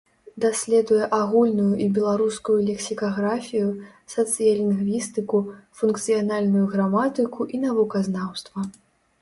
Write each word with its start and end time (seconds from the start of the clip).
Даследуе 0.43 1.03
агульную 1.17 1.67
і 1.87 1.89
беларускую 1.97 2.55
лексікаграфію, 2.69 3.69
сацыялінгвістыку, 4.15 5.43
функцыянальную 5.83 6.65
граматыку 6.73 7.41
і 7.57 7.65
навуказнаўства. 7.69 8.59